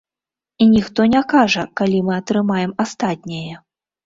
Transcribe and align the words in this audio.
І 0.63 0.67
ніхто 0.75 1.05
не 1.13 1.21
кажа, 1.33 1.67
калі 1.83 2.01
мы 2.09 2.17
атрымаем 2.21 2.75
астатняе. 2.87 3.53